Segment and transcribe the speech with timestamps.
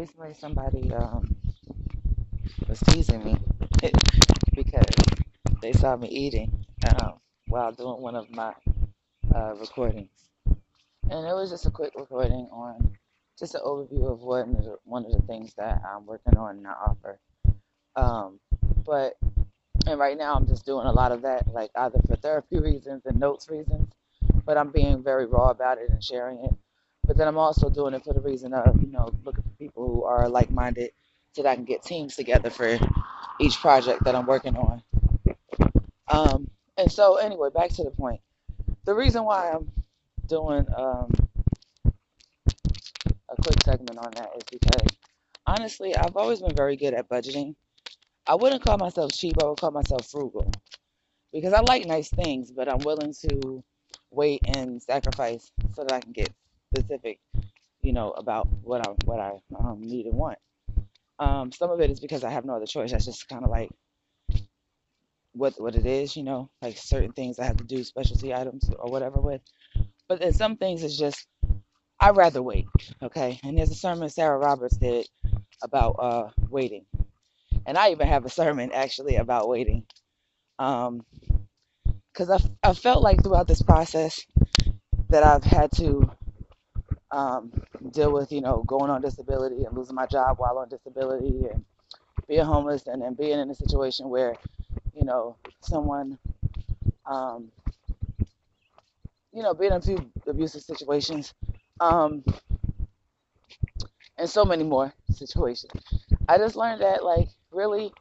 [0.00, 1.36] recently somebody um,
[2.66, 3.36] was teasing me
[4.54, 4.86] because
[5.60, 8.54] they saw me eating um, while doing one of my
[9.34, 10.08] uh, recordings.
[11.10, 12.96] And it was just a quick recording on
[13.38, 16.72] just an overview of the, one of the things that I'm working on and I
[16.72, 17.18] offer.
[17.94, 18.40] Um,
[18.86, 19.18] but
[19.86, 23.04] and right now I'm just doing a lot of that, like either for therapy reasons
[23.04, 23.92] and notes reasons,
[24.46, 26.54] but I'm being very raw about it and sharing it.
[27.06, 30.04] But then I'm also doing it for the reason of, you know, looking people who
[30.04, 30.90] are like minded
[31.32, 32.78] so that I can get teams together for
[33.40, 34.82] each project that I'm working on.
[36.08, 38.20] Um, and so, anyway, back to the point.
[38.84, 39.70] The reason why I'm
[40.26, 41.12] doing um,
[43.28, 44.96] a quick segment on that is because
[45.46, 47.54] honestly, I've always been very good at budgeting.
[48.26, 50.50] I wouldn't call myself cheap, I would call myself frugal
[51.32, 53.62] because I like nice things, but I'm willing to
[54.10, 56.30] wait and sacrifice so that I can get
[56.74, 57.20] specific,
[57.82, 60.38] you know, about what I what I um, need and want.
[61.18, 62.92] Um, some of it is because I have no other choice.
[62.92, 63.70] That's just kind of like
[65.32, 68.70] what what it is, you know, like certain things I have to do specialty items
[68.78, 69.42] or whatever with.
[70.08, 71.26] But then some things is just
[72.00, 72.66] I'd rather wait.
[73.02, 73.38] Okay.
[73.44, 75.08] And there's a sermon Sarah Roberts did
[75.62, 76.86] about uh waiting.
[77.66, 79.86] And I even have a sermon actually about waiting.
[80.58, 81.04] Um
[82.12, 84.26] because I, I felt like throughout this process
[85.08, 86.10] that I've had to
[87.10, 87.52] um,
[87.88, 91.64] deal with, you know, going on disability and losing my job while on disability and
[92.28, 94.36] being homeless and, and being in a situation where,
[94.94, 96.18] you know, someone,
[97.06, 97.50] um,
[99.32, 101.34] you know, being in a few abusive situations,
[101.80, 102.22] um,
[104.18, 105.72] and so many more situations.
[106.28, 107.92] I just learned that, like, really,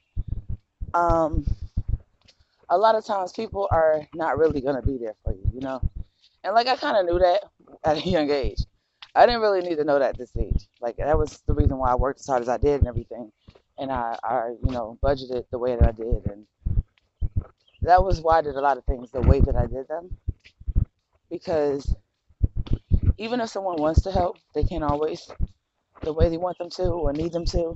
[0.93, 1.45] um,
[2.69, 5.61] a lot of times people are not really going to be there for you, you
[5.61, 5.81] know?
[6.43, 7.43] And, like, I kind of knew that
[7.83, 8.59] at a young age.
[9.20, 10.66] I didn't really need to know that at this age.
[10.80, 13.34] Like that was the reason why I worked as hard as I did and everything.
[13.78, 16.45] And I, I, you know, budgeted the way that I did, and
[17.82, 20.17] that was why I did a lot of things the way that I did them.
[21.30, 21.93] Because
[23.17, 25.30] even if someone wants to help, they can't always
[26.02, 27.76] the way they want them to or need them to.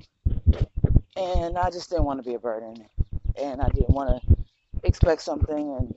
[1.18, 2.86] And I just didn't want to be a burden,
[3.36, 4.38] and I didn't want to
[4.84, 5.96] expect something and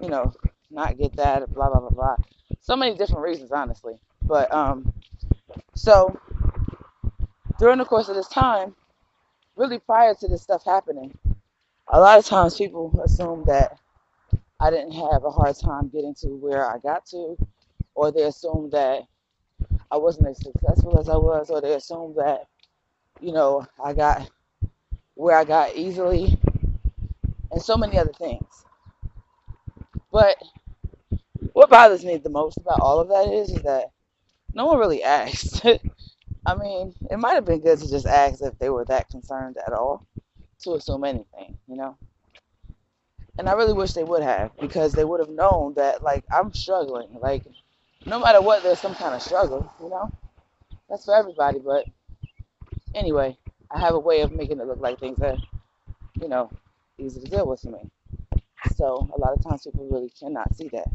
[0.00, 0.32] you know
[0.70, 1.52] not get that.
[1.52, 2.16] Blah blah blah blah
[2.64, 3.94] so many different reasons, honestly.
[4.24, 4.92] But um,
[5.74, 6.18] so
[7.58, 8.74] during the course of this time,
[9.56, 11.16] really prior to this stuff happening,
[11.88, 13.78] a lot of times people assume that
[14.60, 17.36] I didn't have a hard time getting to where I got to,
[17.94, 19.02] or they assume that
[19.90, 22.46] I wasn't as successful as I was, or they assume that,
[23.20, 24.30] you know, I got
[25.14, 26.38] where I got easily,
[27.52, 28.64] and so many other things.
[30.10, 30.36] But
[31.52, 33.90] what bothers me the most about all of that is, is that
[34.54, 35.64] no one really asked.
[36.46, 39.56] I mean, it might have been good to just ask if they were that concerned
[39.66, 40.06] at all
[40.62, 41.96] to assume anything, you know?
[43.38, 46.52] And I really wish they would have because they would have known that, like, I'm
[46.54, 47.08] struggling.
[47.20, 47.44] Like,
[48.06, 50.12] no matter what, there's some kind of struggle, you know?
[50.88, 51.86] That's for everybody, but
[52.94, 53.36] anyway,
[53.70, 55.36] I have a way of making it look like things are,
[56.20, 56.50] you know,
[56.98, 57.90] easy to deal with for me.
[58.76, 60.88] So a lot of times people really cannot see that.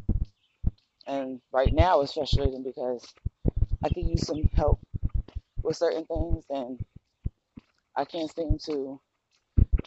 [1.07, 3.05] And right now it's frustrating because
[3.83, 4.79] I could use some help
[5.63, 6.79] with certain things and
[7.95, 8.99] I can't seem to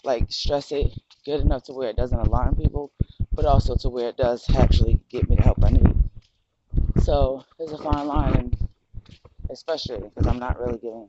[0.04, 0.92] like stress it
[1.24, 2.92] good enough to where it doesn't alarm people,
[3.32, 5.96] but also to where it does actually get me the help I need.
[7.02, 8.68] So there's a fine line and
[9.50, 11.08] it's frustrating because I'm not really getting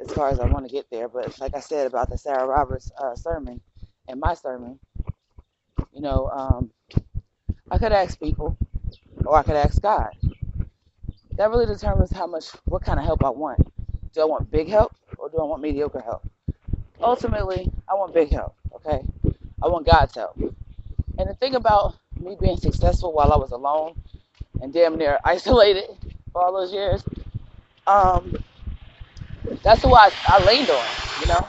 [0.00, 1.08] as far as I want to get there.
[1.08, 3.60] But like I said about the Sarah Roberts uh, sermon
[4.08, 4.78] and my sermon,
[5.92, 6.70] you know, um,
[7.70, 8.56] I could ask people
[9.24, 10.10] or I could ask God.
[11.38, 13.60] That really determines how much, what kind of help I want.
[14.12, 16.28] Do I want big help or do I want mediocre help?
[17.00, 19.00] Ultimately, I want big help, okay?
[19.62, 20.36] I want God's help.
[20.36, 23.94] And the thing about me being successful while I was alone
[24.60, 25.84] and damn near isolated
[26.32, 27.04] for all those years,
[27.86, 28.34] um,
[29.62, 30.86] that's who I, I leaned on,
[31.20, 31.46] you know?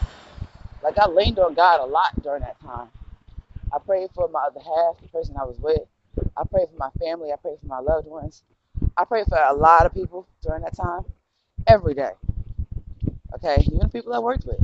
[0.83, 2.89] Like I leaned on God a lot during that time.
[3.73, 5.81] I prayed for my other half, the person I was with.
[6.37, 7.31] I prayed for my family.
[7.31, 8.43] I prayed for my loved ones.
[8.99, 11.05] I pray for a lot of people during that time,
[11.65, 12.11] every day.
[13.35, 14.59] Okay, even people I worked with.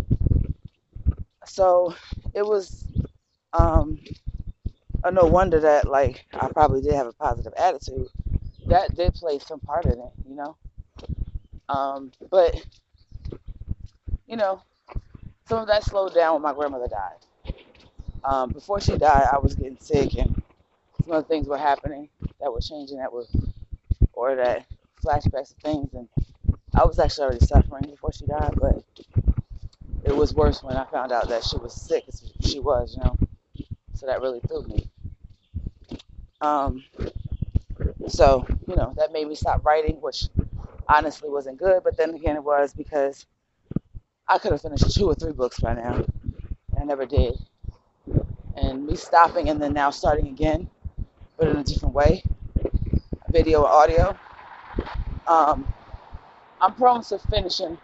[1.45, 1.95] So
[2.33, 2.85] it was
[3.53, 3.97] um,
[5.09, 8.09] no wonder that like I probably did have a positive attitude.
[8.67, 10.57] That did play some part in it, you know.
[11.69, 12.61] Um, but
[14.27, 14.61] you know,
[15.47, 17.53] some of that slowed down when my grandmother died.
[18.25, 20.43] Um, before she died, I was getting sick and
[21.05, 22.09] some other things were happening
[22.41, 23.25] that were changing that were
[24.15, 24.65] or that
[25.03, 26.07] flashbacks of things and
[26.75, 28.83] I was actually already suffering before she died, but
[30.03, 33.03] it was worse when I found out that she was sick as she was, you
[33.03, 33.17] know.
[33.93, 34.89] So that really threw me.
[36.41, 36.83] Um,
[38.07, 40.25] so, you know, that made me stop writing, which
[40.89, 43.25] honestly wasn't good, but then again, it was because
[44.27, 46.05] I could have finished two or three books by now.
[46.79, 47.37] I never did.
[48.55, 50.69] And me stopping and then now starting again,
[51.37, 52.23] but in a different way
[53.35, 54.17] video or audio.
[55.27, 55.67] Um,
[56.61, 57.77] I'm prone to finishing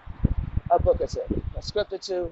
[0.70, 2.32] a book or two, a script or two,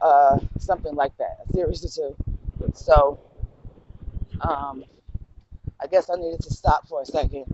[0.00, 2.72] uh, something like that, a series or two.
[2.72, 3.20] So
[4.40, 4.86] um,
[5.82, 7.44] I guess I needed to stop for a second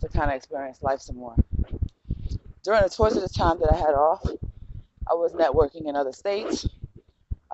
[0.00, 1.36] to kind of experience life some more.
[2.64, 4.24] During the course of the time that I had off,
[5.06, 6.66] I was networking in other states.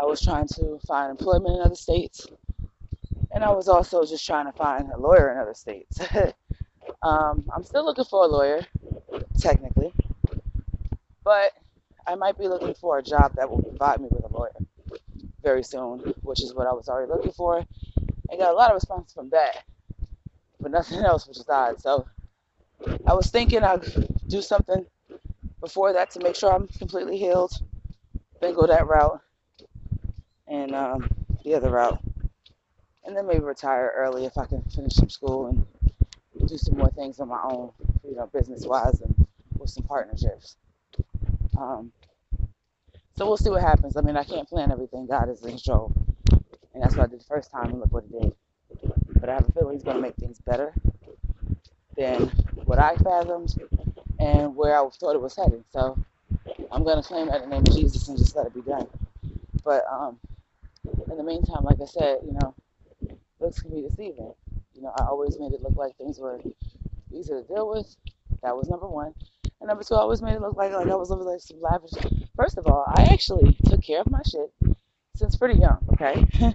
[0.01, 2.29] I was trying to find employment in other states.
[3.31, 6.01] And I was also just trying to find a lawyer in other states.
[7.03, 8.67] um, I'm still looking for a lawyer,
[9.39, 9.93] technically.
[11.25, 11.53] But
[12.07, 14.53] I might be looking for a job that will provide me with a lawyer
[15.43, 17.65] very soon, which is what I was already looking for.
[18.31, 19.65] I got a lot of response from that,
[20.61, 21.81] but nothing else, which is odd.
[21.81, 22.07] So
[23.07, 24.87] I was thinking I'd do something
[25.61, 27.53] before that to make sure I'm completely healed,
[28.41, 29.21] then go that route,
[30.47, 31.09] and um,
[31.45, 32.01] the other route,
[33.09, 35.67] and then maybe retire early if I can finish some school and
[36.47, 37.73] do some more things on my own,
[38.05, 39.27] you know, business wise and
[39.59, 40.57] with some partnerships.
[41.59, 41.91] Um,
[43.17, 43.97] so we'll see what happens.
[43.97, 45.07] I mean, I can't plan everything.
[45.07, 45.91] God is in control.
[46.75, 48.35] And that's what I did the first time and look what it did.
[49.19, 50.75] But I have a feeling he's going to make things better
[51.97, 52.29] than
[52.67, 53.55] what I fathomed
[54.21, 55.65] and where I thought it was headed.
[55.73, 55.99] So
[56.71, 58.61] I'm going to claim that in the name of Jesus and just let it be
[58.61, 58.87] done.
[59.65, 60.19] But um,
[61.11, 62.55] in the meantime, like I said, you know,
[63.49, 64.35] looks can be deceiving.
[64.75, 66.39] You know, I always made it look like things were
[67.11, 67.97] easy to deal with.
[68.43, 69.15] That was number one.
[69.61, 71.61] And number two, I always made it look like like I was living like some
[71.61, 71.93] lavish.
[72.37, 74.53] First of all, I actually took care of my shit
[75.17, 75.79] since pretty young.
[75.95, 76.27] Okay,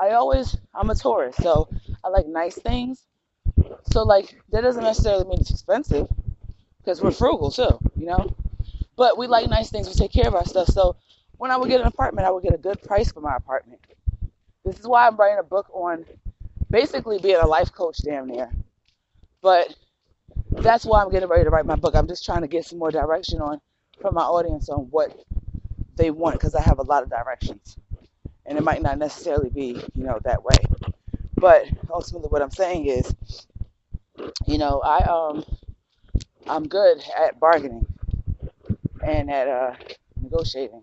[0.00, 1.68] I always I'm a Taurus, so
[2.02, 3.06] I like nice things.
[3.92, 6.08] So like that doesn't necessarily mean it's expensive
[6.78, 8.34] because we're frugal too, you know.
[8.96, 9.88] But we like nice things.
[9.88, 10.66] We take care of our stuff.
[10.68, 10.96] So
[11.38, 13.80] when I would get an apartment, I would get a good price for my apartment.
[14.64, 16.04] This is why I'm writing a book on
[16.74, 18.50] basically being a life coach damn near.
[19.40, 19.72] But
[20.50, 21.94] that's why I'm getting ready to write my book.
[21.94, 23.60] I'm just trying to get some more direction on
[24.00, 25.16] from my audience on what
[25.94, 27.76] they want because I have a lot of directions.
[28.44, 30.56] And it might not necessarily be, you know, that way.
[31.36, 33.14] But ultimately what I'm saying is,
[34.44, 35.44] you know, I um
[36.48, 37.86] I'm good at bargaining
[39.06, 39.74] and at uh
[40.20, 40.82] negotiating.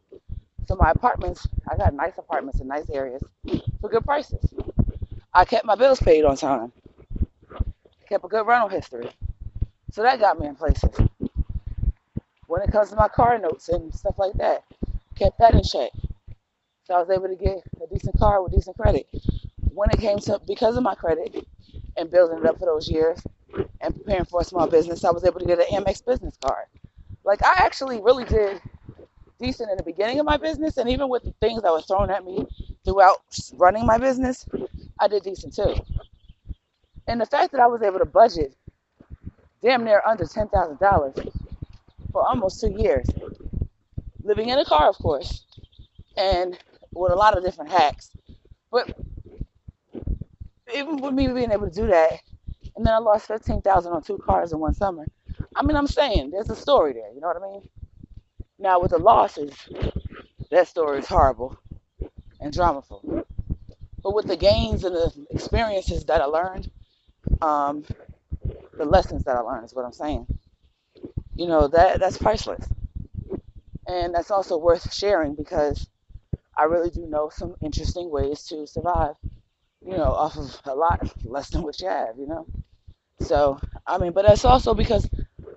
[0.68, 3.22] So my apartments, I got nice apartments in nice areas
[3.82, 4.54] for good prices.
[5.34, 6.72] I kept my bills paid on time.
[8.10, 9.10] Kept a good rental history.
[9.92, 10.92] So that got me in places.
[12.48, 14.64] When it comes to my car notes and stuff like that,
[15.16, 15.92] kept that in check.
[16.84, 19.08] So I was able to get a decent car with decent credit.
[19.74, 21.48] When it came to because of my credit
[21.98, 23.22] and building it up for those years
[23.82, 26.66] and preparing for a small business, I was able to get an Amex business card.
[27.24, 28.62] Like I actually really did
[29.40, 32.10] decent in the beginning of my business, and even with the things that were thrown
[32.10, 32.46] at me
[32.86, 33.20] throughout
[33.54, 34.46] running my business,
[35.02, 35.76] I did decent too.
[37.08, 38.56] And the fact that I was able to budget
[39.62, 41.32] damn near under $10,000
[42.12, 43.08] for almost two years.
[44.24, 45.46] Living in a car, of course,
[46.18, 46.58] and
[46.94, 48.12] with a lot of different hacks.
[48.72, 48.96] But
[50.76, 52.22] even with me being able to do that,
[52.76, 55.06] and then I lost 15000 on two cars in one summer.
[55.56, 57.62] I mean, I'm saying there's a story there, you know what I mean?
[58.60, 59.54] Now, with the losses,
[60.52, 61.58] that story is horrible
[62.40, 63.26] and dramaful.
[64.04, 66.72] But with the gains and the experiences that I learned,
[67.42, 67.86] um,
[68.78, 70.28] the lessons that I learned is what I'm saying.
[71.36, 72.68] You know, that that's priceless.
[73.88, 75.88] And that's also worth sharing because
[76.58, 79.16] I really do know some interesting ways to survive,
[79.86, 82.46] you know, off of a lot less than what you have, you know.
[83.20, 85.10] So, I mean, but that's also because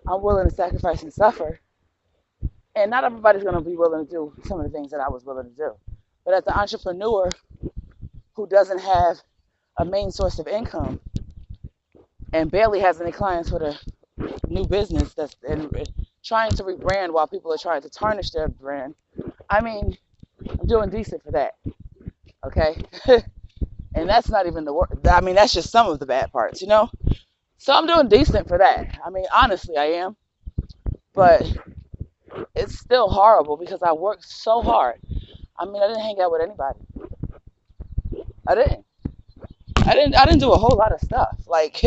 [0.07, 1.61] I'm willing to sacrifice and suffer.
[2.77, 5.09] And not everybody's going to be willing to do some of the things that I
[5.09, 5.73] was willing to do.
[6.25, 7.31] But as an entrepreneur
[8.35, 9.21] who doesn't have
[9.79, 11.01] a main source of income,
[12.33, 13.79] and barely has any clients with a
[14.49, 15.89] new business that's and
[16.25, 18.95] trying to rebrand while people are trying to tarnish their brand.
[19.49, 19.97] I mean,
[20.49, 21.55] I'm doing decent for that.
[22.47, 22.83] Okay?
[23.95, 24.95] and that's not even the worst.
[25.09, 26.91] I mean, that's just some of the bad parts, you know?
[27.59, 28.99] So I'm doing decent for that.
[29.05, 30.17] I mean, honestly, I am.
[31.15, 31.47] But
[32.55, 35.01] it's still horrible because I worked so hard.
[35.59, 36.81] I mean, I didn't hang out with anybody.
[38.47, 38.85] I didn't.
[39.87, 41.39] I didn't I didn't do a whole lot of stuff.
[41.47, 41.83] Like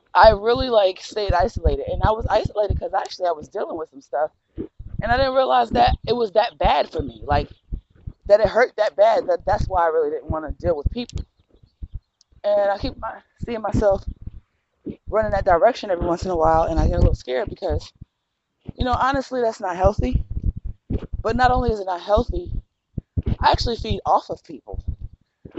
[0.14, 3.90] I really like stayed isolated, and I was isolated because actually I was dealing with
[3.90, 4.30] some stuff,
[5.02, 7.22] and I didn't realize that it was that bad for me.
[7.24, 7.50] Like
[8.26, 9.26] that it hurt that bad.
[9.28, 11.24] That that's why I really didn't want to deal with people.
[12.44, 14.04] And I keep my, seeing myself
[15.08, 17.92] running that direction every once in a while, and I get a little scared because,
[18.76, 20.24] you know, honestly, that's not healthy.
[21.22, 22.52] But not only is it not healthy,
[23.40, 24.73] I actually feed off of people.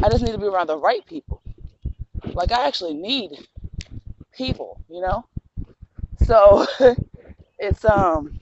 [0.03, 1.41] I just need to be around the right people.
[2.25, 3.31] Like I actually need
[4.33, 5.25] people, you know?
[6.25, 6.65] So
[7.59, 8.39] it's um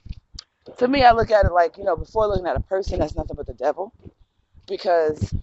[0.77, 3.15] to me I look at it like, you know, before looking at a person that's
[3.15, 3.93] nothing but the devil.
[4.67, 5.33] Because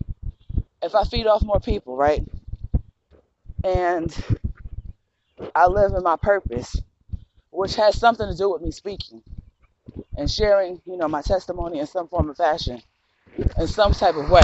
[0.82, 2.24] if I feed off more people, right?
[3.64, 4.14] And
[5.54, 6.80] I live in my purpose,
[7.50, 9.22] which has something to do with me speaking
[10.16, 12.82] and sharing, you know, my testimony in some form of fashion,
[13.58, 14.42] in some type of way.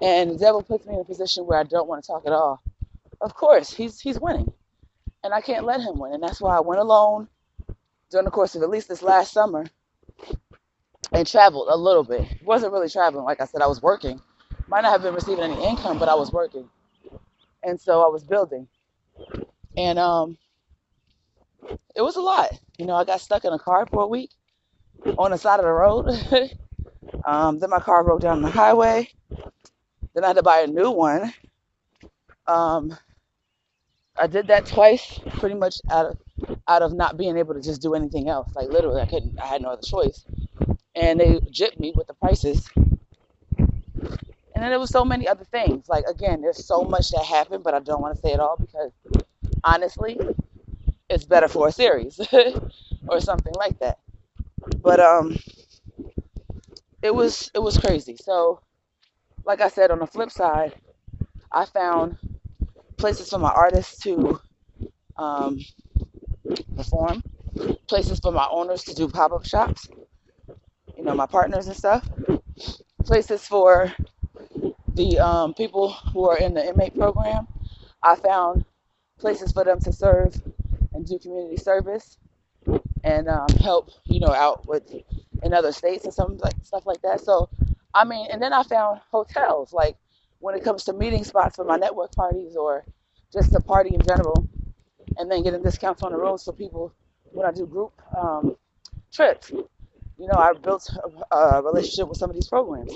[0.00, 2.32] And the devil puts me in a position where I don't want to talk at
[2.32, 2.62] all.
[3.20, 4.52] Of course, he's he's winning,
[5.24, 6.14] and I can't let him win.
[6.14, 7.28] And that's why I went alone
[8.10, 9.66] during the course of at least this last summer
[11.12, 12.26] and traveled a little bit.
[12.44, 14.20] Wasn't really traveling, like I said, I was working.
[14.68, 16.68] Might not have been receiving any income, but I was working,
[17.64, 18.68] and so I was building.
[19.76, 20.38] And um,
[21.96, 22.50] it was a lot.
[22.78, 24.30] You know, I got stuck in a car for a week
[25.18, 26.08] on the side of the road.
[27.24, 29.08] um, then my car broke down on the highway.
[30.14, 31.32] Then I had to buy a new one.
[32.46, 32.96] Um,
[34.16, 36.18] I did that twice, pretty much out of
[36.68, 38.48] out of not being able to just do anything else.
[38.54, 39.38] Like literally, I couldn't.
[39.40, 40.24] I had no other choice.
[40.94, 42.68] And they jipped me with the prices.
[44.54, 45.88] And then there was so many other things.
[45.88, 48.56] Like again, there's so much that happened, but I don't want to say it all
[48.56, 48.92] because
[49.64, 50.18] honestly,
[51.08, 52.20] it's better for a series
[53.08, 53.98] or something like that.
[54.82, 55.36] But um,
[57.02, 58.16] it was it was crazy.
[58.16, 58.60] So,
[59.48, 60.74] like I said, on the flip side,
[61.50, 62.18] I found
[62.98, 64.38] places for my artists to
[65.16, 65.58] um,
[66.76, 67.22] perform,
[67.86, 69.88] places for my owners to do pop up shops,
[70.98, 72.06] you know, my partners and stuff,
[73.06, 73.90] places for
[74.94, 77.48] the um, people who are in the inmate program.
[78.02, 78.66] I found
[79.18, 80.34] places for them to serve
[80.92, 82.18] and do community service
[83.02, 84.92] and um, help, you know, out with
[85.42, 87.22] in other states and some like stuff like that.
[87.22, 87.48] So,
[87.94, 89.96] I mean, and then I found hotels like
[90.40, 92.84] when it comes to meeting spots for my network parties or
[93.32, 94.48] just a party in general,
[95.16, 96.92] and then getting discounts on the road so people
[97.32, 98.56] when I do group um,
[99.12, 100.90] trips, you know, I built
[101.32, 102.92] a, a relationship with some of these programs.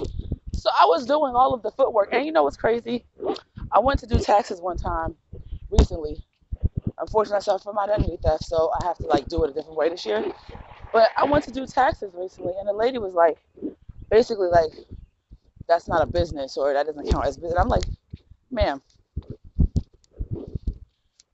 [0.54, 3.04] So I was doing all of the footwork, and you know what's crazy?
[3.72, 5.16] I went to do taxes one time
[5.70, 6.24] recently.
[6.98, 9.76] Unfortunately, I suffered from identity theft, so I have to like do it a different
[9.76, 10.24] way this year.
[10.92, 13.38] But I went to do taxes recently, and the lady was like,
[14.12, 14.72] basically like,
[15.66, 17.58] that's not a business or that doesn't count as business.
[17.58, 17.84] I'm like,
[18.50, 18.82] ma'am,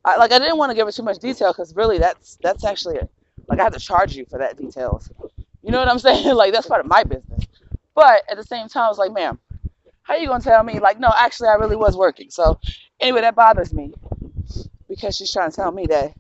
[0.05, 2.65] I, like I didn't want to give it too much detail because really that's that's
[2.65, 3.09] actually a,
[3.49, 5.11] like I have to charge you for that details.
[5.63, 6.35] You know what I'm saying?
[6.37, 7.47] like that's part of my business.
[7.95, 9.41] But at the same time, I was like, ma'am,
[10.03, 10.79] how you gonna tell me?
[10.79, 12.31] Like, no, actually, I really was working.
[12.31, 12.61] So
[13.01, 13.93] anyway, that bothers me
[14.89, 16.15] because she's trying to tell me that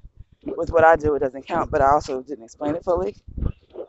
[0.45, 1.71] with what I do, it doesn't count.
[1.71, 3.17] But I also didn't explain it fully,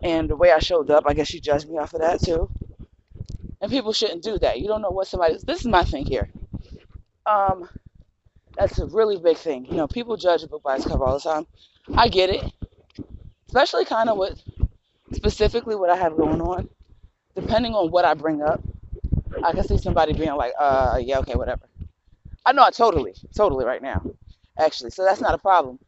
[0.04, 2.50] and the way I showed up, I guess she judged me off of that too.
[3.62, 4.60] And people shouldn't do that.
[4.60, 5.38] You don't know what somebody.
[5.46, 6.30] This is my thing here.
[7.26, 7.70] Um,
[8.56, 9.66] that's a really big thing.
[9.66, 11.48] You know, people judge a book by its cover all the time.
[11.96, 12.44] I get it,
[13.48, 14.42] especially kind of with
[15.14, 16.70] specifically what I have going on.
[17.36, 18.62] Depending on what I bring up,
[19.44, 21.68] I can see somebody being like, "Uh, yeah, okay, whatever."
[22.46, 24.02] I know I totally, totally right now,
[24.58, 24.92] actually.
[24.92, 25.80] So that's not a problem.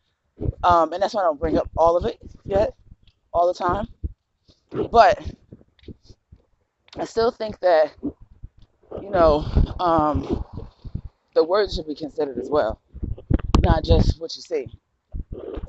[0.63, 2.73] Um, and that's why I don't bring up all of it yet,
[3.33, 3.87] all the time.
[4.91, 5.19] But
[6.97, 7.93] I still think that,
[9.01, 9.45] you know,
[9.79, 10.43] um,
[11.33, 12.81] the words should be considered as well,
[13.63, 14.67] not just what you see.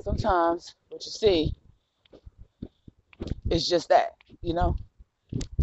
[0.03, 1.53] Sometimes what you see
[3.49, 4.75] is just that, you know.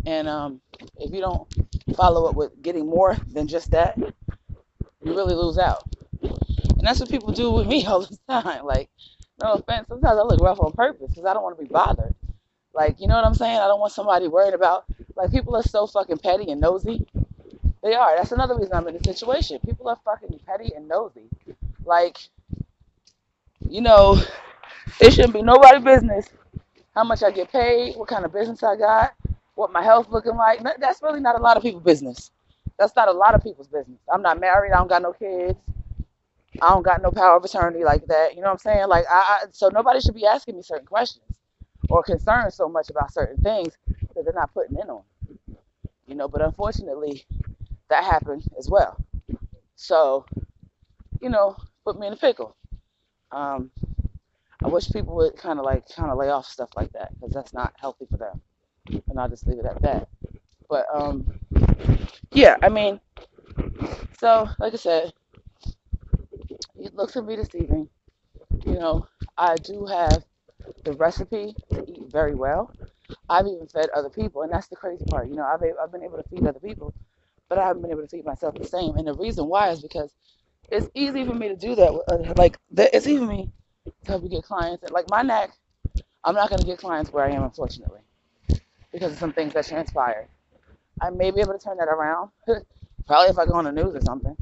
[0.06, 0.60] And um,
[0.96, 1.46] if you don't
[1.94, 4.14] follow up with getting more than just that, you
[5.04, 5.82] really lose out.
[6.22, 8.64] And that's what people do with me all the time.
[8.64, 8.88] Like,
[9.40, 12.14] no offense, sometimes I look rough on purpose because I don't want to be bothered.
[12.72, 13.58] Like, you know what I'm saying?
[13.58, 14.84] I don't want somebody worried about.
[15.20, 17.06] Like, people are so fucking petty and nosy.
[17.82, 18.16] They are.
[18.16, 19.60] That's another reason I'm in this situation.
[19.66, 21.28] People are fucking petty and nosy.
[21.84, 22.18] Like,
[23.68, 24.20] you know,
[25.00, 26.26] it shouldn't be nobody's business
[26.94, 29.14] how much I get paid, what kind of business I got,
[29.56, 30.60] what my health looking like.
[30.80, 32.30] That's really not a lot of people's business.
[32.78, 34.00] That's not a lot of people's business.
[34.12, 34.72] I'm not married.
[34.72, 35.58] I don't got no kids.
[36.62, 38.34] I don't got no power of attorney like that.
[38.34, 38.88] You know what I'm saying?
[38.88, 41.24] Like I, I so nobody should be asking me certain questions
[41.90, 43.74] or concerned so much about certain things
[44.14, 45.02] that they're not putting in on.
[46.10, 47.24] You know, but unfortunately,
[47.88, 48.96] that happened as well.
[49.76, 50.26] So,
[51.20, 52.56] you know, put me in a pickle.
[53.30, 53.70] Um,
[54.64, 57.32] I wish people would kind of like kind of lay off stuff like that because
[57.32, 58.40] that's not healthy for them.
[59.08, 60.08] And I'll just leave it at that.
[60.68, 61.26] But um,
[62.32, 63.00] yeah, I mean,
[64.18, 65.12] so like I said,
[66.76, 67.88] it looks to be deceiving.
[68.66, 69.06] You know,
[69.38, 70.24] I do have
[70.84, 72.74] the recipe to eat very well.
[73.28, 75.28] I've even fed other people, and that's the crazy part.
[75.28, 76.94] You know, I've I've been able to feed other people,
[77.48, 78.96] but I haven't been able to feed myself the same.
[78.96, 80.14] And the reason why is because
[80.70, 81.92] it's easy for me to do that.
[82.08, 83.50] uh, Like, it's for me
[84.04, 84.90] to help you get clients.
[84.90, 85.50] Like my neck,
[86.24, 88.00] I'm not going to get clients where I am, unfortunately,
[88.92, 90.28] because of some things that transpired.
[91.00, 92.30] I may be able to turn that around,
[93.06, 94.36] probably if I go on the news or something.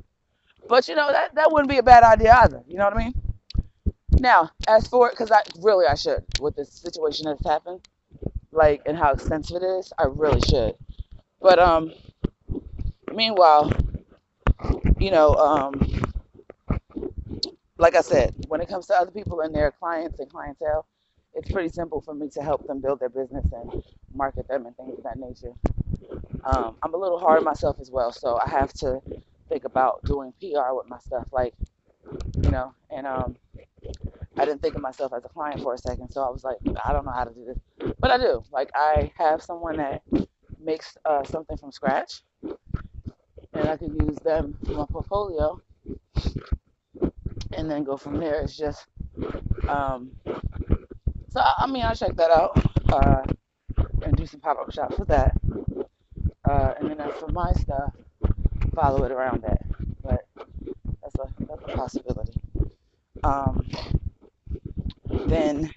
[0.69, 2.63] But you know that that wouldn't be a bad idea either.
[2.69, 3.15] You know what I mean?
[4.21, 7.87] Now, as for because I really I should with this situation that's happened,
[8.53, 10.75] like and how extensive it is, I really should.
[11.41, 11.93] But um,
[13.13, 13.73] meanwhile,
[14.99, 15.99] you know um,
[17.79, 20.87] like I said, when it comes to other people and their clients and clientele,
[21.35, 23.83] it's pretty simple for me to help them build their business and
[24.15, 25.55] market them and things of that nature.
[26.45, 29.01] Um, I'm a little hard on myself as well, so I have to
[29.49, 31.55] think about doing PR with my stuff, like
[32.43, 32.75] you know.
[32.91, 33.37] And um,
[34.37, 36.57] I didn't think of myself as a client for a second, so I was like,
[36.85, 37.59] I don't know how to do this,
[37.99, 38.43] but I do.
[38.53, 40.03] Like I have someone that
[40.61, 42.23] makes uh, something from scratch,
[43.53, 45.61] and I can use them for my portfolio
[47.53, 48.41] and then go from there.
[48.41, 48.87] It's just,
[49.69, 50.11] um,
[51.31, 52.59] so I mean, I'll check that out
[52.89, 53.23] uh,
[54.03, 55.37] and do some pop up shops with that.
[56.49, 57.93] Uh, and then for my stuff,
[58.75, 59.61] follow it around that.
[60.03, 60.27] But
[61.03, 62.33] that's a, that's a possibility.
[63.25, 63.67] Um,
[65.27, 65.71] then,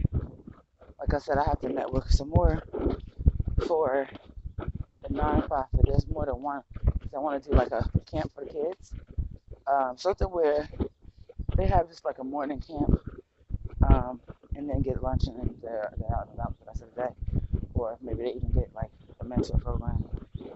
[1.11, 2.63] like I said, I have to network some more
[3.67, 4.07] for
[4.57, 5.67] the nonprofit.
[5.83, 6.61] There's more than one.
[7.13, 8.93] I want to do like a camp for kids,
[9.67, 10.69] um, something where
[11.57, 12.97] they have just like a morning camp,
[13.89, 14.21] um,
[14.55, 16.95] and then get lunch and then they're, they're out and about for the rest of
[16.95, 17.59] the day.
[17.73, 20.05] Or maybe they even get like a mentor program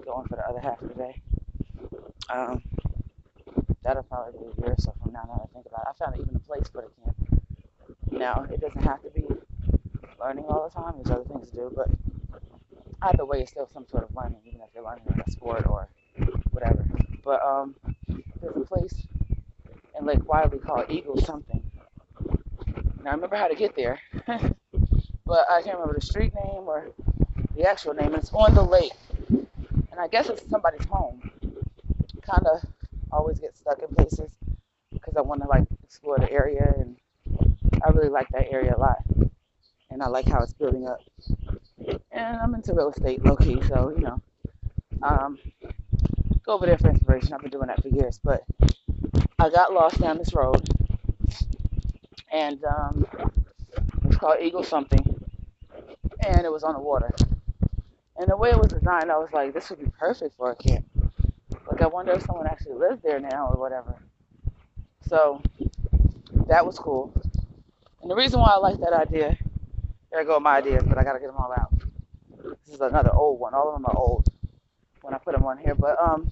[0.05, 1.21] going for the other half of the day.
[2.29, 2.63] Um,
[3.83, 5.23] that'll probably be a year or so from now.
[5.27, 7.41] Now that I think about it, I found even a place for the camp.
[8.09, 9.25] Now it doesn't have to be
[10.25, 10.93] learning all the time.
[10.95, 11.87] There's other things to do, but
[13.03, 15.67] either way, it's still some sort of learning, even if you're learning on a sport
[15.67, 15.87] or
[16.49, 16.83] whatever.
[17.23, 17.75] But um,
[18.41, 19.07] there's a place
[19.97, 21.61] in Lake Wylie called Eagle something.
[23.03, 26.89] Now I remember how to get there, but I can't remember the street name or
[27.55, 28.15] the actual name.
[28.15, 28.93] It's on the lake,
[29.29, 31.21] and I guess it's somebody's home.
[32.23, 32.65] Kind of
[33.11, 34.31] always get stuck in places
[34.91, 36.95] because I want to like explore the area, and
[37.83, 39.03] I really like that area a lot,
[39.95, 40.99] and I like how it's building up.
[42.11, 44.21] And I'm into real estate, low key, so you know,
[45.01, 45.39] um,
[46.43, 47.31] go over there for inspiration.
[47.31, 48.43] I've been doing that for years, but
[49.39, 50.67] I got lost down this road,
[52.29, 53.07] and um,
[54.03, 54.99] it's called Eagle something,
[56.27, 57.15] and it was on the water.
[58.17, 60.55] And the way it was designed, I was like, this would be perfect for a
[60.57, 60.85] camp.
[61.71, 63.95] Like, I wonder if someone actually lives there now or whatever.
[65.07, 65.41] So
[66.47, 67.13] that was cool.
[68.01, 69.37] And the reason why I like that idea,
[70.15, 71.73] there go my ideas, but I gotta get them all out.
[72.65, 73.53] This is another old one.
[73.53, 74.25] All of them are old
[75.01, 75.75] when I put them on here.
[75.75, 76.31] But um,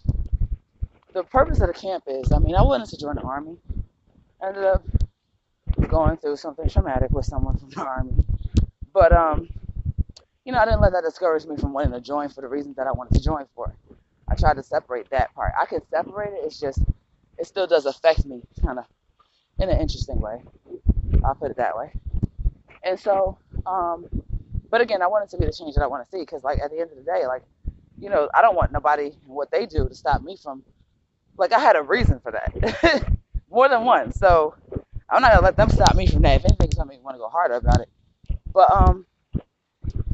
[1.12, 3.58] the purpose of the camp is, I mean, I wanted to join the army.
[4.41, 4.84] I ended up
[5.89, 8.13] going through something traumatic with someone from the army.
[8.93, 9.50] But um,
[10.46, 12.78] you know, I didn't let that discourage me from wanting to join for the reasons
[12.78, 13.74] that I wanted to join for.
[14.30, 15.52] I tried to separate that part.
[15.60, 16.46] I can separate it.
[16.46, 16.80] It's just
[17.38, 18.86] it still does affect me, kind of,
[19.60, 20.41] in an interesting way.
[21.26, 21.91] I'll put it that way.
[22.84, 24.08] And so, um,
[24.69, 26.43] but again, I want it to be the change that I want to see because,
[26.43, 27.43] like, at the end of the day, like,
[27.99, 30.63] you know, I don't want nobody what they do to stop me from
[31.38, 33.17] like I had a reason for that,
[33.49, 34.12] more than one.
[34.13, 34.56] So
[35.10, 36.41] I'm not gonna let them stop me from that.
[36.41, 37.89] If anything, something want to go harder about it.
[38.54, 39.06] But um,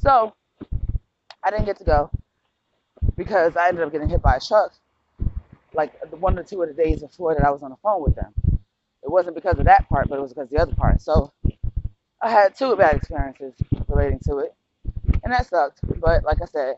[0.02, 0.34] so
[1.44, 2.12] I didn't get to go
[3.16, 4.74] because I ended up getting hit by a truck.
[5.74, 8.16] Like one or two of the days before that, I was on the phone with
[8.16, 8.34] them.
[9.04, 11.02] It wasn't because of that part, but it was because the other part.
[11.02, 11.34] So
[12.22, 13.54] I had two bad experiences
[13.88, 14.54] relating to it,
[15.24, 15.80] and that sucked.
[16.00, 16.76] But like I said,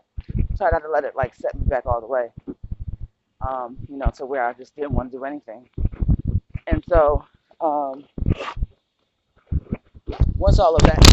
[0.57, 2.29] try not to let it like set me back all the way
[3.47, 5.67] um, you know, to where I just didn't want to do anything.
[6.67, 7.25] And so,
[7.59, 8.05] um,
[10.37, 11.07] once all of that.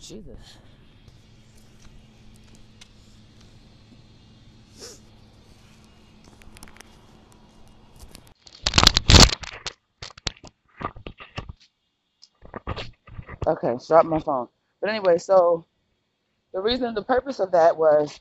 [0.00, 0.58] Jesus.
[13.46, 14.48] Okay, stop my phone.
[14.80, 15.64] But anyway, so
[16.52, 18.20] the reason, the purpose of that was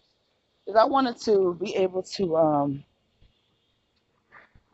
[0.65, 2.83] is I wanted to be able to um,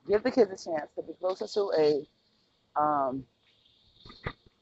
[0.08, 3.26] give the kids a chance to be closer to a um,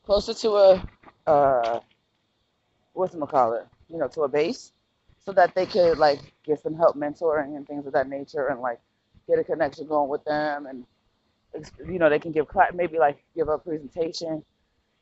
[0.06, 0.88] closer to a
[1.28, 1.80] uh,
[2.94, 3.20] what's it,
[3.90, 4.72] you know, to a base,
[5.26, 8.62] so that they could like get some help mentoring and things of that nature, and
[8.62, 8.80] like
[9.28, 10.86] get a connection going with them, and
[11.86, 14.44] you know they can give maybe like give a presentation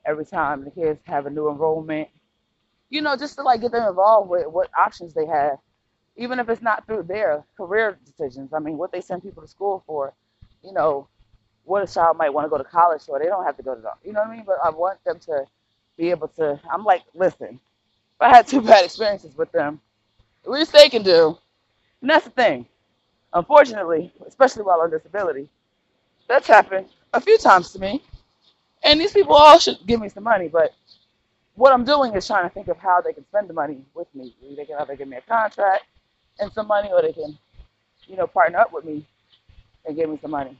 [0.06, 2.10] every time the kids have a new enrollment,
[2.90, 5.58] you know, just to like get them involved with what options they have,
[6.18, 8.54] even if it's not through their career decisions.
[8.54, 10.14] I mean, what they send people to school for,
[10.64, 11.08] you know,
[11.64, 13.20] what a child might want to go to college for.
[13.20, 14.44] They don't have to go to, you know what I mean?
[14.46, 15.46] But I want them to
[15.98, 16.60] be able to.
[16.72, 17.60] I'm like, listen,
[18.16, 19.80] if I had two bad experiences with them,
[20.46, 21.38] at least they can do.
[22.02, 22.66] And that's the thing.
[23.34, 25.50] Unfortunately, especially while on disability,
[26.28, 28.04] that's happened a few times to me.
[28.84, 30.74] And these people all should give me some money, but
[31.56, 34.14] what I'm doing is trying to think of how they can spend the money with
[34.16, 34.36] me.
[34.58, 35.86] They can either give me a contract
[36.40, 37.38] and some money, or they can,
[38.08, 39.06] you know, partner up with me
[39.86, 40.58] and give me some money.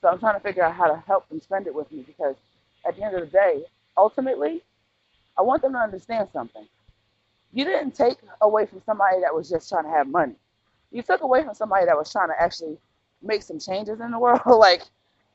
[0.00, 2.36] So I'm trying to figure out how to help them spend it with me because
[2.86, 3.64] at the end of the day,
[3.96, 4.62] ultimately,
[5.38, 6.66] I want them to understand something.
[7.52, 10.34] You didn't take away from somebody that was just trying to have money.
[10.90, 12.78] You took away from somebody that was trying to actually
[13.22, 14.82] make some changes in the world, like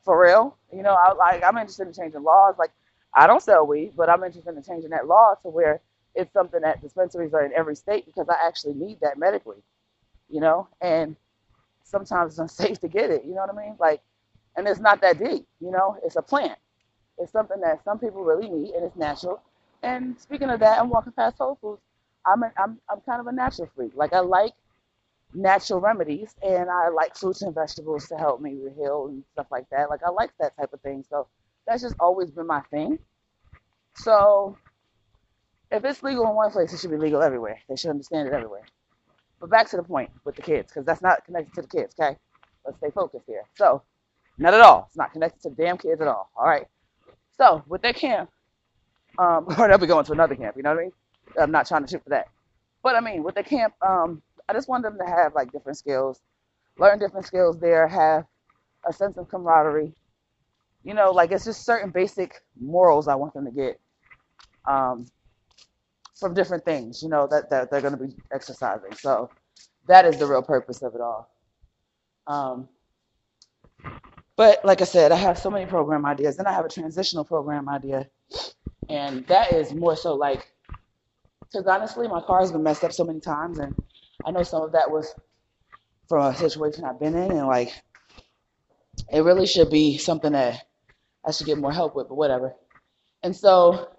[0.08, 0.58] for real.
[0.74, 2.56] You know, I like I'm interested in changing laws.
[2.58, 2.72] Like
[3.14, 5.82] I don't sell weed, but I'm interested in changing that law to where
[6.16, 9.58] it's something that dispensaries are in every state because I actually need that medically.
[10.30, 11.18] You know, and
[11.84, 13.26] sometimes it's unsafe to get it.
[13.26, 13.76] You know what I mean?
[13.80, 14.02] Like,
[14.56, 15.46] and it's not that deep.
[15.60, 16.58] You know, it's a plant.
[17.18, 19.42] It's something that some people really need, and it's natural.
[19.84, 21.82] And speaking of that, I'm walking past Whole Foods.
[22.26, 23.92] I'm a, I'm I'm kind of a natural freak.
[23.94, 24.54] Like I like
[25.34, 29.70] natural remedies, and I like fruits and vegetables to help me heal and stuff like
[29.72, 29.90] that.
[29.90, 31.04] Like I like that type of thing.
[31.10, 31.28] So
[31.66, 33.00] that's just always been my thing.
[33.96, 34.58] So
[35.72, 37.60] if it's legal in one place, it should be legal everywhere.
[37.68, 38.64] They should understand it everywhere.
[39.40, 41.96] But back to the point with the kids, because that's not connected to the kids,
[42.00, 42.18] okay?
[42.66, 43.44] Let's stay focused here.
[43.56, 43.84] So,
[44.38, 44.86] not at all.
[44.88, 46.30] It's not connected to the damn kids at all.
[46.36, 46.66] All right.
[47.38, 48.32] So, with that camp,
[49.20, 50.92] um, or they'll be going to another camp, you know what I mean?
[51.40, 52.28] I'm not trying to shoot for that.
[52.82, 55.78] But I mean, with the camp, um, I just want them to have like different
[55.78, 56.22] skills,
[56.78, 58.26] learn different skills there, have
[58.88, 59.94] a sense of camaraderie.
[60.84, 63.80] You know, like it's just certain basic morals I want them to get
[64.68, 65.06] um,
[66.20, 68.94] from different things, you know, that, that they're going to be exercising.
[68.94, 69.30] So
[69.88, 71.30] that is the real purpose of it all.
[72.28, 72.68] Um,
[74.36, 76.38] but like I said, I have so many program ideas.
[76.38, 78.08] Then I have a transitional program idea.
[78.90, 80.52] And that is more so like,
[81.42, 83.58] because honestly, my car has been messed up so many times.
[83.58, 83.76] And
[84.26, 85.14] I know some of that was
[86.08, 87.74] from a situation I've been in, and like
[89.12, 90.66] it really should be something that
[91.26, 92.54] I should get more help with, but whatever.
[93.24, 93.90] And so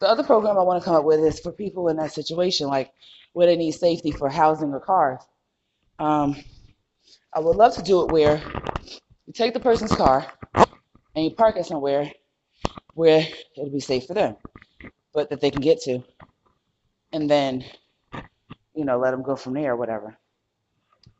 [0.00, 2.68] the other program I want to come up with is for people in that situation,
[2.68, 2.92] like
[3.32, 5.20] where they need safety for housing or cars.
[5.98, 6.36] Um,
[7.32, 8.42] I would love to do it where
[9.26, 12.10] you take the person's car and you park it somewhere
[12.94, 14.36] where it'll be safe for them,
[15.14, 16.02] but that they can get to.
[17.12, 17.64] And then
[18.74, 20.16] you know, let them go from there or whatever.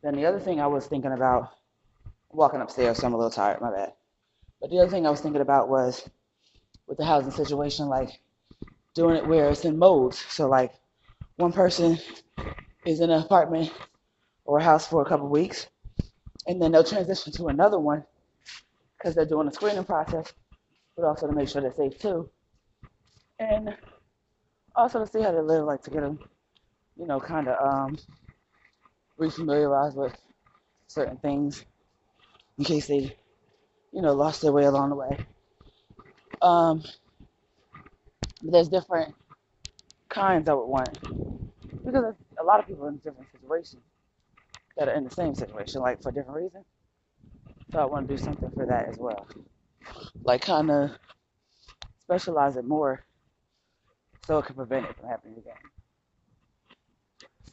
[0.01, 1.49] Then the other thing I was thinking about,
[2.29, 3.93] walking upstairs, so I'm a little tired, my bad.
[4.59, 6.09] But the other thing I was thinking about was
[6.87, 8.09] with the housing situation, like
[8.93, 10.17] doing it where it's in modes.
[10.29, 10.73] So like
[11.37, 11.97] one person
[12.85, 13.71] is in an apartment
[14.45, 15.67] or a house for a couple weeks,
[16.47, 18.03] and then they'll transition to another one
[18.97, 20.33] because they're doing a screening process,
[20.95, 22.29] but also to make sure they're safe too,
[23.39, 23.75] and
[24.75, 26.19] also to see how they live, like to get them
[26.97, 27.97] you know, kind of um,
[29.19, 30.15] refamiliarize with
[30.87, 31.65] certain things
[32.57, 33.15] in case they,
[33.91, 35.17] you know, lost their way along the way.
[36.41, 36.83] Um,
[38.41, 39.15] there's different
[40.09, 40.99] kinds I would want
[41.85, 43.81] because a lot of people in different situations
[44.77, 46.65] that are in the same situation, like for different reasons.
[47.71, 49.27] So I want to do something for that as well,
[50.23, 50.91] like kind of
[52.01, 53.03] specialize it more
[54.25, 55.72] so it can prevent it from happening again.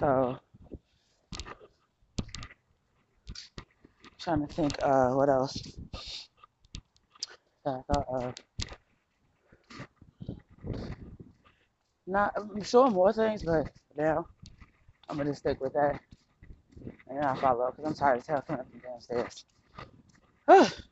[0.01, 0.39] So,
[4.19, 5.63] trying to think, uh, what else
[7.65, 8.35] thought of.
[12.07, 14.27] Not, I'm sure more things, but now
[15.09, 16.01] I'm gonna stick with that.
[17.09, 19.45] And I'll follow up because I'm tired of hell coming up downstairs.